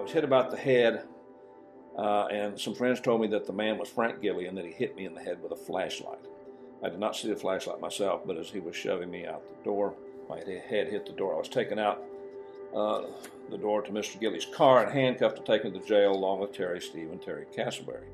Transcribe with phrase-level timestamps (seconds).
[0.00, 1.02] I was hit about the head,
[1.98, 4.72] uh, and some friends told me that the man was Frank Gilly and that he
[4.72, 6.24] hit me in the head with a flashlight.
[6.82, 9.62] I did not see the flashlight myself, but as he was shoving me out the
[9.62, 9.92] door,
[10.26, 11.34] my head hit the door.
[11.34, 12.02] I was taken out
[12.74, 13.02] uh,
[13.50, 14.18] the door to Mr.
[14.18, 18.08] Gilly's car and handcuffed and taken to jail along with Terry Steve and Terry Castleberry.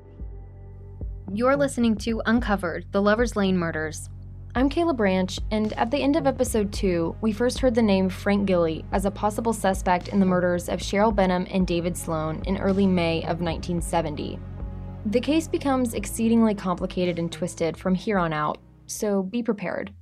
[1.31, 4.09] You're listening to Uncovered The Lover's Lane Murders.
[4.57, 8.09] I'm Kayla Branch, and at the end of episode 2, we first heard the name
[8.09, 12.41] Frank Gilly as a possible suspect in the murders of Cheryl Benham and David Sloan
[12.47, 14.39] in early May of 1970.
[15.05, 19.93] The case becomes exceedingly complicated and twisted from here on out, so be prepared.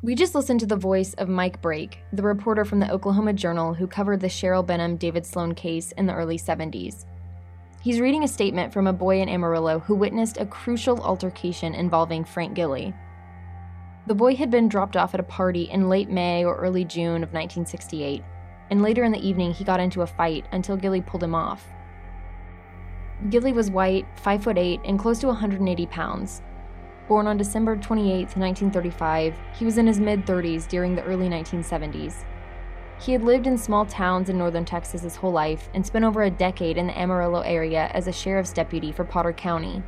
[0.00, 3.74] We just listened to the voice of Mike Brake, the reporter from the Oklahoma Journal
[3.74, 7.04] who covered the Cheryl Benham David Sloan case in the early 70s.
[7.82, 12.22] He's reading a statement from a boy in Amarillo who witnessed a crucial altercation involving
[12.22, 12.94] Frank Gilly.
[14.10, 17.22] The boy had been dropped off at a party in late May or early June
[17.22, 18.24] of 1968,
[18.68, 21.64] and later in the evening he got into a fight until Gilly pulled him off.
[23.28, 26.42] Gilly was white, 5 foot 8, and close to 180 pounds.
[27.06, 32.24] Born on December 28, 1935, he was in his mid 30s during the early 1970s.
[32.98, 36.24] He had lived in small towns in northern Texas his whole life and spent over
[36.24, 39.84] a decade in the Amarillo area as a sheriff's deputy for Potter County.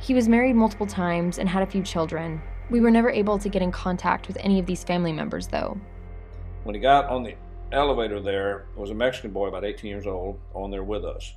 [0.00, 2.42] He was married multiple times and had a few children.
[2.70, 5.76] We were never able to get in contact with any of these family members, though.
[6.62, 7.34] When he got on the
[7.72, 11.34] elevator there was a Mexican boy about 18 years old on there with us,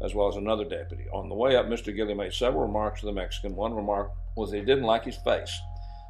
[0.00, 1.06] as well as another deputy.
[1.12, 1.94] On the way up, Mr.
[1.94, 3.56] Gilly made several remarks to the Mexican.
[3.56, 5.60] One remark was he didn't like his face.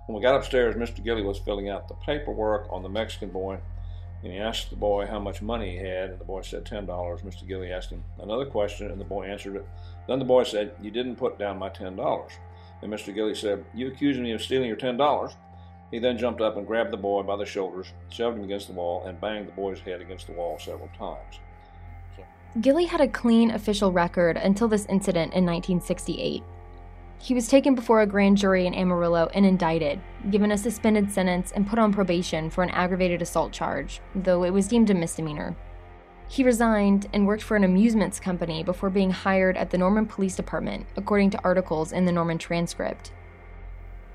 [0.07, 1.03] When we got upstairs, Mr.
[1.03, 3.59] Gilly was filling out the paperwork on the Mexican boy,
[4.23, 6.87] and he asked the boy how much money he had, and the boy said $10.
[6.87, 7.47] Mr.
[7.49, 9.67] Gilly asked him another question, and the boy answered it.
[10.07, 12.31] Then the boy said, You didn't put down my $10.
[12.83, 13.15] And Mr.
[13.15, 15.35] Gilly said, You accuse me of stealing your $10?
[15.91, 18.73] He then jumped up and grabbed the boy by the shoulders, shoved him against the
[18.73, 21.39] wall, and banged the boy's head against the wall several times.
[22.17, 22.25] So.
[22.61, 26.43] Gilly had a clean official record until this incident in 1968.
[27.19, 30.01] He was taken before a grand jury in Amarillo and indicted,
[30.31, 34.53] given a suspended sentence, and put on probation for an aggravated assault charge, though it
[34.53, 35.57] was deemed a misdemeanor.
[36.29, 40.37] He resigned and worked for an amusements company before being hired at the Norman Police
[40.37, 43.13] Department, according to articles in the Norman transcript.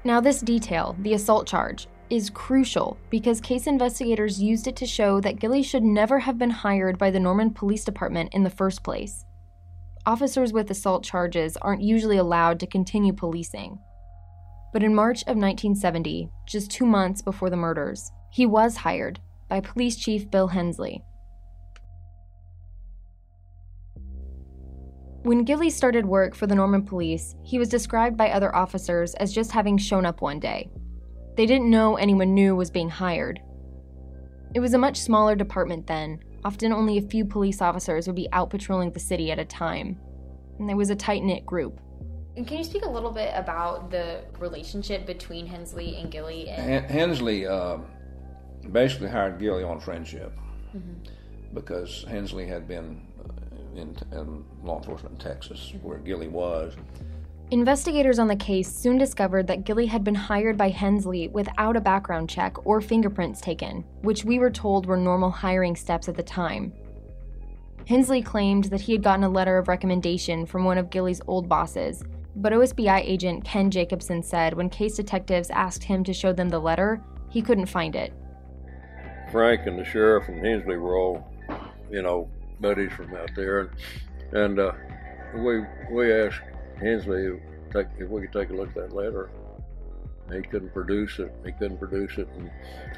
[0.03, 5.21] Now, this detail, the assault charge, is crucial because case investigators used it to show
[5.21, 8.83] that Gilly should never have been hired by the Norman Police Department in the first
[8.83, 9.25] place.
[10.05, 13.79] Officers with assault charges aren't usually allowed to continue policing.
[14.73, 19.61] But in March of 1970, just two months before the murders, he was hired by
[19.61, 21.03] Police Chief Bill Hensley.
[25.23, 29.31] When Gilly started work for the Norman police, he was described by other officers as
[29.31, 30.71] just having shown up one day.
[31.37, 33.39] They didn't know anyone new was being hired.
[34.55, 38.29] It was a much smaller department then, often only a few police officers would be
[38.33, 39.99] out patrolling the city at a time.
[40.57, 41.79] And there was a tight knit group.
[42.35, 46.49] Can you speak a little bit about the relationship between Hensley and Gilly?
[46.49, 47.77] And- Hensley uh,
[48.71, 50.33] basically hired Gilly on friendship
[50.75, 51.53] mm-hmm.
[51.53, 53.05] because Hensley had been
[53.75, 56.75] in, in law enforcement in Texas, where Gilly was.
[57.51, 61.81] Investigators on the case soon discovered that Gilly had been hired by Hensley without a
[61.81, 66.23] background check or fingerprints taken, which we were told were normal hiring steps at the
[66.23, 66.71] time.
[67.87, 71.49] Hensley claimed that he had gotten a letter of recommendation from one of Gilly's old
[71.49, 72.03] bosses,
[72.37, 76.59] but OSBI agent Ken Jacobson said when case detectives asked him to show them the
[76.59, 78.13] letter, he couldn't find it.
[79.29, 81.29] Frank and the sheriff and Hensley were all,
[81.89, 82.29] you know,
[82.61, 83.69] buddies from out there, and,
[84.33, 84.71] and uh,
[85.35, 85.61] we
[85.91, 86.41] we asked
[86.79, 87.39] Hensley
[87.73, 89.29] if, if we could take a look at that letter.
[90.31, 91.33] He couldn't produce it.
[91.43, 92.49] He couldn't produce it, and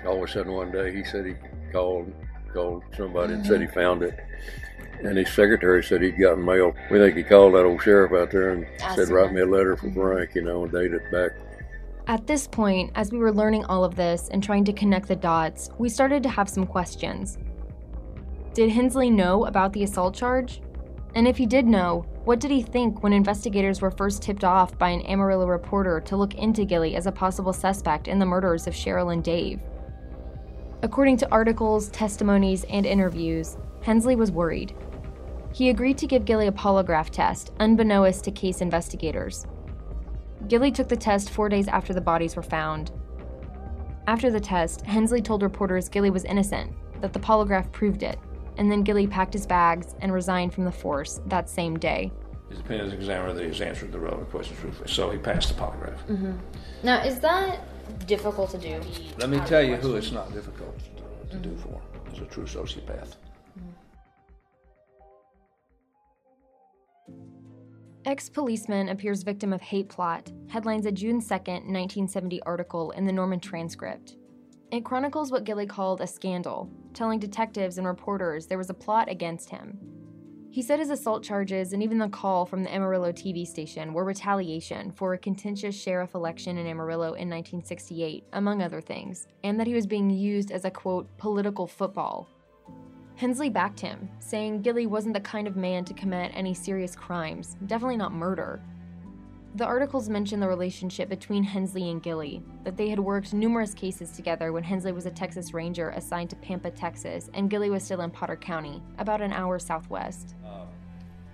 [0.05, 1.33] all of a sudden one day he said he
[1.71, 2.13] called
[2.53, 4.19] called somebody and said he found it.
[4.99, 6.73] And his secretary said he'd gotten mail.
[6.91, 9.75] We think he called that old sheriff out there and said, "Write me a letter
[9.75, 11.31] for Frank," you know, and date it back
[12.07, 15.15] at this point, as we were learning all of this and trying to connect the
[15.15, 17.37] dots, we started to have some questions.
[18.53, 20.61] Did Hensley know about the assault charge?
[21.15, 24.77] And if he did know, what did he think when investigators were first tipped off
[24.77, 28.67] by an Amarillo reporter to look into Gilly as a possible suspect in the murders
[28.67, 29.59] of Cheryl and Dave?
[30.83, 34.75] According to articles, testimonies, and interviews, Hensley was worried.
[35.51, 39.47] He agreed to give Gilly a polygraph test, unbeknownst to case investigators.
[40.47, 42.91] Gilly took the test four days after the bodies were found.
[44.05, 46.71] After the test, Hensley told reporters Gilly was innocent,
[47.01, 48.19] that the polygraph proved it,
[48.57, 52.11] and then Gilly packed his bags and resigned from the force that same day.
[52.49, 54.89] It depends on the examiner that he's answered the relevant questions truthfully.
[54.89, 55.97] So he passed the polygraph.
[56.07, 56.33] Mm-hmm.
[56.83, 57.59] Now, is that
[58.07, 58.79] difficult to do?
[59.17, 61.41] Let me tell you who it's not difficult to, to mm-hmm.
[61.41, 61.81] do for.
[62.11, 63.15] It's a true sociopath.
[63.57, 63.69] Mm-hmm.
[68.05, 73.13] Ex policeman appears victim of hate plot, headlines a June second, 1970 article in the
[73.13, 74.17] Norman Transcript.
[74.73, 79.07] It chronicles what Gilly called a scandal, telling detectives and reporters there was a plot
[79.07, 79.77] against him.
[80.49, 84.03] He said his assault charges and even the call from the Amarillo TV station were
[84.03, 89.67] retaliation for a contentious sheriff election in Amarillo in 1968, among other things, and that
[89.67, 92.27] he was being used as a quote, political football.
[93.15, 97.57] Hensley backed him, saying Gilly wasn't the kind of man to commit any serious crimes,
[97.67, 98.59] definitely not murder.
[99.55, 104.09] The articles mention the relationship between Hensley and Gilley, that they had worked numerous cases
[104.11, 108.01] together when Hensley was a Texas Ranger assigned to Pampa, Texas, and Gilley was still
[108.01, 110.33] in Potter County, about an hour southwest.
[110.43, 110.65] Uh,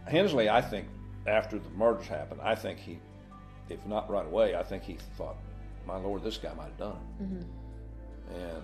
[0.05, 0.87] Hensley, I think,
[1.27, 2.99] after the murders happened, I think he,
[3.69, 5.37] if not right away, I think he thought,
[5.87, 7.23] my lord, this guy might have done it.
[7.23, 8.35] Mm-hmm.
[8.35, 8.63] And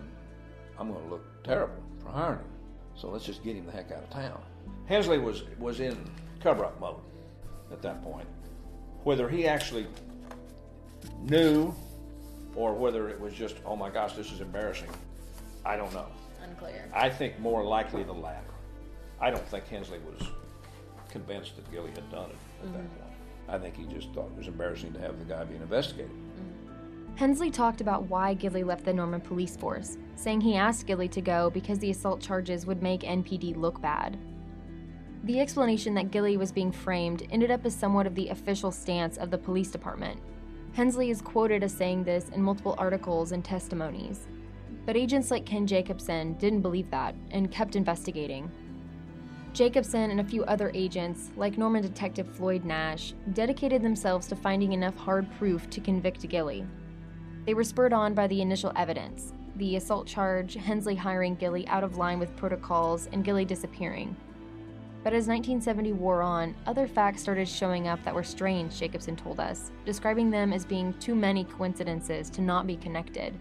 [0.78, 2.46] I'm going to look terrible for hiring him.
[2.96, 4.42] So let's just get him the heck out of town.
[4.86, 5.98] Hensley was, was in
[6.42, 7.00] cover up mode
[7.72, 8.28] at that point.
[9.06, 9.86] Whether he actually
[11.22, 11.74] knew
[12.56, 14.90] or whether it was just, oh my gosh, this is embarrassing,
[15.64, 16.08] I don't know.
[16.44, 16.90] Unclear.
[16.92, 18.42] I think more likely the latter.
[19.22, 20.28] I don't think Hensley was
[21.08, 22.74] convinced that Gilley had done it at mm-hmm.
[22.74, 23.12] that point.
[23.48, 26.10] I think he just thought it was embarrassing to have the guy being investigated.
[26.10, 27.16] Mm-hmm.
[27.16, 31.22] Hensley talked about why Gilley left the Norman police force, saying he asked Gilley to
[31.22, 34.18] go because the assault charges would make NPD look bad.
[35.26, 39.18] The explanation that Gilly was being framed ended up as somewhat of the official stance
[39.18, 40.22] of the police department.
[40.74, 44.28] Hensley is quoted as saying this in multiple articles and testimonies.
[44.86, 48.52] But agents like Ken Jacobson didn't believe that and kept investigating.
[49.52, 54.74] Jacobson and a few other agents, like Norman Detective Floyd Nash, dedicated themselves to finding
[54.74, 56.68] enough hard proof to convict Gilly.
[57.48, 61.84] They were spurred on by the initial evidence the assault charge, Hensley hiring Gilly out
[61.84, 64.16] of line with protocols, and Gilly disappearing.
[65.06, 69.40] But as 1970 wore on, other facts started showing up that were strange, Jacobson told
[69.40, 73.38] us, describing them as being too many coincidences to not be connected.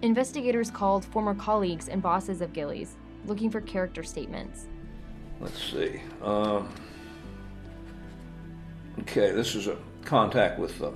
[0.00, 2.96] Investigators called former colleagues and bosses of Gillies,
[3.26, 4.68] looking for character statements.
[5.38, 6.00] Let's see.
[6.22, 6.72] Um,
[9.00, 9.76] okay, this is a
[10.06, 10.92] contact with uh,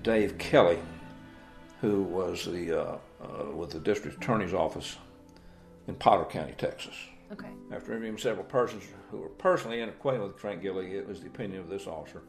[0.00, 0.78] Dave Kelly,
[1.82, 4.96] who was the uh, uh, with the district attorney's office
[5.86, 6.94] in Potter County, Texas.
[7.32, 7.48] Okay.
[7.72, 11.60] After interviewing several persons who were personally unacquainted with Frank Gilley, it was the opinion
[11.60, 12.22] of this officer.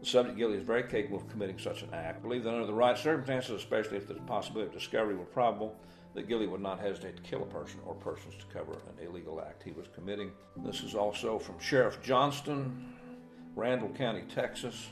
[0.00, 2.18] The subject Gilley is very capable of committing such an act.
[2.18, 5.76] I believe that under the right circumstances, especially if the possibility of discovery were probable,
[6.14, 9.40] that Gilley would not hesitate to kill a person or persons to cover an illegal
[9.40, 10.30] act he was committing.
[10.64, 12.94] This is also from Sheriff Johnston,
[13.54, 14.88] Randall County, Texas,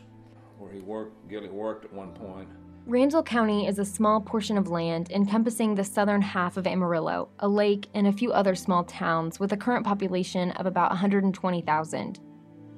[0.58, 1.28] where he worked.
[1.28, 2.48] Gilley worked at one point.
[2.86, 7.48] Randall County is a small portion of land encompassing the southern half of Amarillo, a
[7.48, 12.20] lake, and a few other small towns with a current population of about 120,000.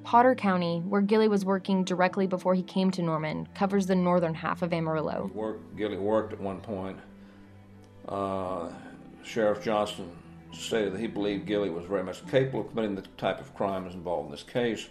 [0.05, 4.33] Potter County, where Gilly was working directly before he came to Norman, covers the northern
[4.33, 5.29] half of Amarillo.
[5.33, 6.97] Work, Gilley worked at one point.
[8.07, 8.69] Uh,
[9.23, 10.09] Sheriff Johnston
[10.53, 13.85] stated that he believed Gilly was very much capable of committing the type of crime
[13.87, 14.87] involved in this case.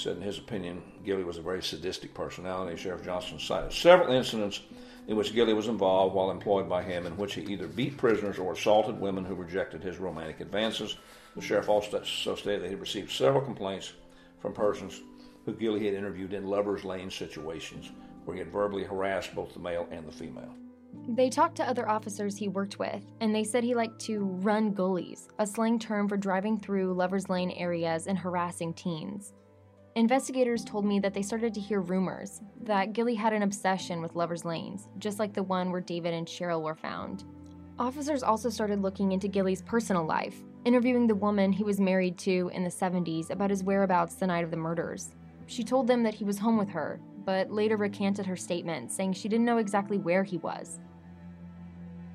[0.00, 2.74] Said, in his opinion, Gilly was a very sadistic personality.
[2.74, 4.62] Sheriff Johnston cited several incidents
[5.06, 8.38] in which Gilly was involved while employed by him, in which he either beat prisoners
[8.38, 10.96] or assaulted women who rejected his romantic advances.
[11.36, 13.92] The sheriff also stated that he received several complaints
[14.38, 15.02] from persons
[15.44, 17.90] who Gilly had interviewed in lovers' lane situations
[18.24, 20.54] where he had verbally harassed both the male and the female.
[21.08, 24.72] They talked to other officers he worked with, and they said he liked to run
[24.72, 29.34] gullies, a slang term for driving through lovers' lane areas and harassing teens.
[29.96, 34.14] Investigators told me that they started to hear rumors that Gilley had an obsession with
[34.14, 37.24] lovers' lanes, just like the one where David and Cheryl were found.
[37.76, 42.50] Officers also started looking into Gilley's personal life, interviewing the woman he was married to
[42.54, 45.14] in the 70s about his whereabouts the night of the murders.
[45.46, 49.14] She told them that he was home with her, but later recanted her statement, saying
[49.14, 50.78] she didn't know exactly where he was.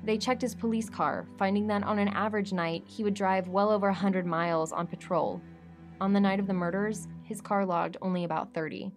[0.02, 3.70] They checked his police car, finding that on an average night, he would drive well
[3.70, 5.42] over 100 miles on patrol.
[6.00, 8.92] On the night of the murders, his car logged only about 30.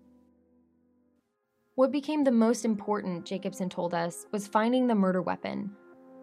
[1.76, 5.72] What became the most important, Jacobson told us, was finding the murder weapon.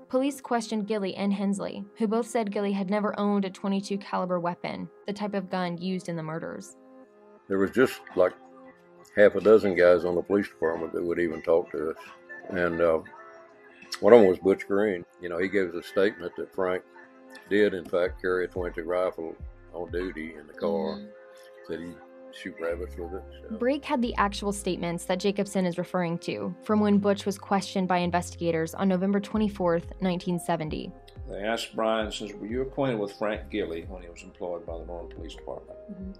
[0.09, 4.39] Police questioned Gilly and Hensley, who both said Gilly had never owned a 22 caliber
[4.39, 6.77] weapon, the type of gun used in the murders.
[7.49, 8.35] There was just like
[9.17, 11.97] half a dozen guys on the police department that would even talk to us.
[12.51, 13.01] And uh,
[14.01, 15.05] one of them was Butch Green.
[15.21, 16.85] You know, he gave us a statement that Frank
[17.51, 19.35] did, in fact, carry a 22 rifle
[19.73, 20.97] on duty in the car.
[20.97, 21.07] Mm-hmm.
[21.67, 21.95] Said he
[22.33, 23.23] shoot rabbits with it.
[23.49, 23.57] So.
[23.57, 27.89] Brake had the actual statements that Jacobson is referring to from when Butch was questioned
[27.89, 30.93] by investigators on November 24th, 1970.
[31.29, 34.79] They asked Brian, says, Were you acquainted with Frank Gilley when he was employed by
[34.79, 35.79] the Norman Police Department?
[35.91, 36.13] Mm-hmm.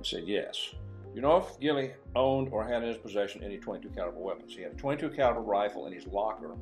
[0.00, 0.74] He said, Yes.
[1.14, 4.54] You know if Gilly owned or had in his possession any 22 caliber weapons?
[4.54, 6.56] He had a 22 caliber rifle in his locker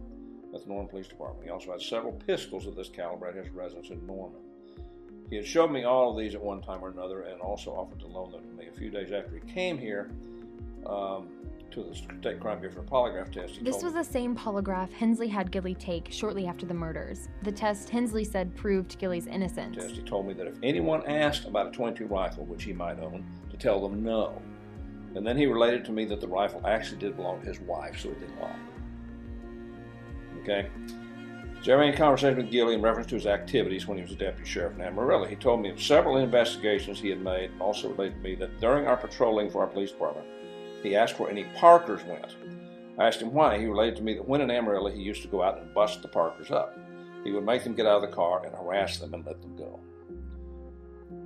[0.54, 1.44] at the Norman Police Department.
[1.44, 4.40] He also had several pistols of this caliber at his residence in Norman.
[5.32, 7.98] He had showed me all of these at one time or another and also offered
[8.00, 8.68] to loan them to me.
[8.68, 10.10] A few days after he came here
[10.84, 11.30] um,
[11.70, 14.92] to the State Crime Bureau for a polygraph test, he This was the same polygraph
[14.92, 17.30] Hensley had Gilly take shortly after the murders.
[17.44, 19.78] The test Hensley said proved Gilly's innocence.
[19.78, 23.00] test, he told me that if anyone asked about a 22 rifle, which he might
[23.00, 24.38] own, to tell them no.
[25.14, 27.98] And then he related to me that the rifle actually did belong to his wife,
[27.98, 28.58] so it didn't lie.
[30.42, 30.68] Okay?
[31.62, 34.16] So there any conversation with Gilly in reference to his activities when he was a
[34.16, 35.26] deputy sheriff in Amarillo.
[35.26, 38.60] He told me of several investigations he had made, and also related to me that
[38.60, 40.26] during our patrolling for our police department,
[40.82, 42.34] he asked where any Parkers went.
[42.98, 43.60] I asked him why.
[43.60, 46.02] He related to me that when in Amarillo, he used to go out and bust
[46.02, 46.76] the Parkers up.
[47.22, 49.54] He would make them get out of the car and harass them and let them
[49.54, 49.78] go.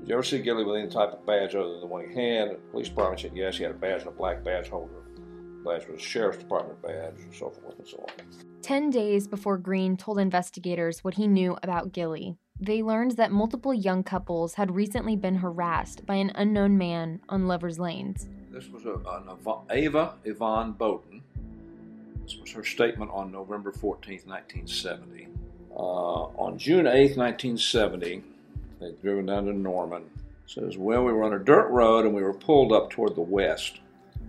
[0.01, 2.15] Did you ever see Gilly with any type of badge other than the one he
[2.15, 2.51] had?
[2.51, 5.06] The police department said yes, he had a badge and a black badge holder.
[5.67, 8.25] Was a sheriff's department badge, and so forth and so on.
[8.63, 13.75] Ten days before Green told investigators what he knew about Gilly, they learned that multiple
[13.75, 18.29] young couples had recently been harassed by an unknown man on Lover's Lanes.
[18.51, 21.23] This was a, an Ava- Ava Yvonne Bowden.
[22.23, 25.29] This was her statement on November 14, 1970.
[25.77, 28.23] Uh, on June 8, 1970,
[28.81, 30.03] they'd driven down to Norman.
[30.45, 33.17] It says, well, we were on a dirt road and we were pulled up toward
[33.17, 33.81] the west.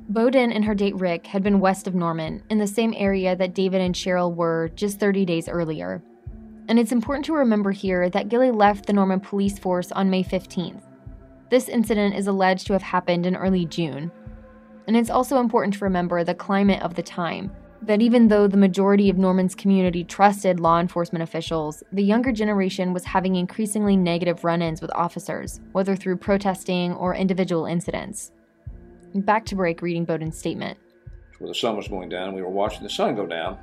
[0.10, 3.54] Bowden and her date Rick had been west of Norman, in the same area that
[3.54, 6.02] David and Cheryl were just 30 days earlier.
[6.70, 10.24] And it's important to remember here that Gilly left the Norman police force on May
[10.24, 10.82] 15th.
[11.50, 14.10] This incident is alleged to have happened in early June.
[14.88, 17.52] And it's also important to remember the climate of the time.
[17.82, 22.94] That even though the majority of Norman's community trusted law enforcement officials, the younger generation
[22.94, 28.32] was having increasingly negative run ins with officers, whether through protesting or individual incidents.
[29.16, 30.78] Back to Brake reading Bowden's statement.
[31.40, 32.34] where the sun was going down.
[32.34, 33.58] We were watching the sun go down,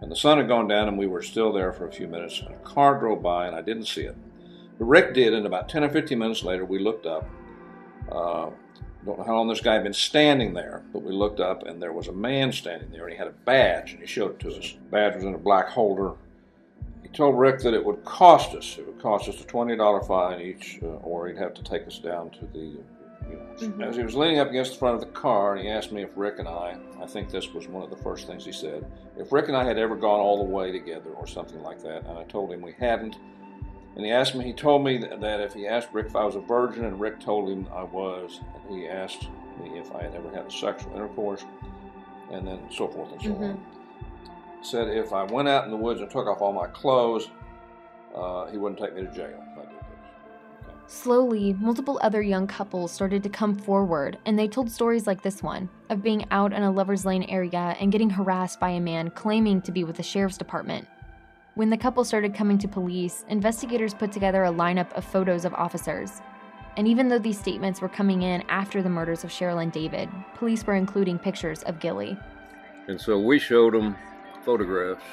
[0.00, 2.40] and the sun had gone down, and we were still there for a few minutes.
[2.40, 4.16] And a car drove by, and I didn't see it.
[4.78, 7.28] But Rick did, and about 10 or 15 minutes later, we looked up.
[8.10, 8.50] Uh,
[9.04, 11.82] don't know how long this guy had been standing there, but we looked up, and
[11.82, 14.40] there was a man standing there, and he had a badge, and he showed it
[14.40, 14.72] to us.
[14.72, 16.12] The badge was in a black holder.
[17.02, 18.76] He told Rick that it would cost us.
[18.78, 21.98] It would cost us a $20 fine each, uh, or he'd have to take us
[21.98, 22.76] down to the
[23.76, 25.92] know, As he was leaning up against the front of the car, and he asked
[25.92, 28.52] me if Rick and I, I think this was one of the first things he
[28.52, 28.84] said,
[29.16, 32.04] if Rick and I had ever gone all the way together or something like that.
[32.06, 33.16] And I told him we hadn't.
[33.94, 36.36] And he asked me, he told me that, if he asked Rick if I was
[36.36, 39.28] a virgin, and Rick told him I was, and he asked
[39.60, 41.44] me if I had ever had sexual intercourse,
[42.30, 43.64] and then so forth and so on.
[44.62, 47.28] Said if I went out in the woods and took off all my clothes,
[48.14, 49.42] uh, he wouldn't take me to jail
[50.86, 55.42] Slowly, multiple other young couples started to come forward, and they told stories like this
[55.42, 59.10] one of being out in a Lover's Lane area and getting harassed by a man
[59.10, 60.86] claiming to be with the sheriff's department.
[61.54, 65.54] When the couple started coming to police, investigators put together a lineup of photos of
[65.54, 66.20] officers.
[66.76, 70.08] And even though these statements were coming in after the murders of Cheryl and David,
[70.34, 72.16] police were including pictures of Gilly.
[72.88, 73.96] And so we showed them
[74.44, 75.04] photographs,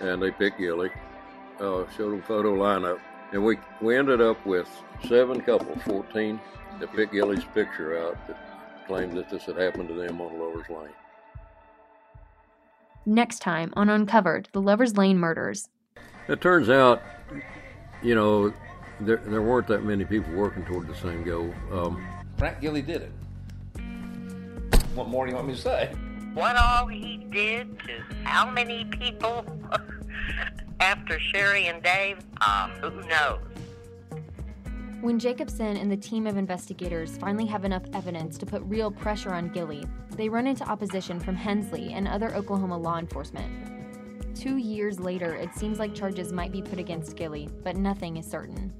[0.00, 0.90] and they picked Gilly.
[1.60, 2.98] Uh, showed them photo lineup,
[3.36, 4.66] and we we ended up with
[5.06, 6.40] seven couples, fourteen,
[6.80, 10.68] that picked Gilly's picture out that claimed that this had happened to them on Lover's
[10.70, 10.88] Lane.
[13.04, 15.68] Next time on Uncovered The Lover's Lane Murders.
[16.28, 17.02] It turns out,
[18.02, 18.54] you know,
[19.00, 21.52] there there weren't that many people working toward the same goal.
[21.70, 23.12] Um, Frank Gilly did it.
[24.94, 25.92] What more do you want me to say?
[26.32, 29.44] What all he did to how many people
[30.80, 33.40] after Sherry and Dave, um, who knows?
[35.00, 39.32] When Jacobson and the team of investigators finally have enough evidence to put real pressure
[39.32, 39.84] on Gilly,
[40.16, 43.52] they run into opposition from Hensley and other Oklahoma law enforcement.
[44.34, 48.26] Two years later, it seems like charges might be put against Gilly, but nothing is
[48.26, 48.72] certain.